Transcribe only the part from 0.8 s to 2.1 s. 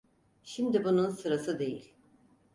bunun sırası değil.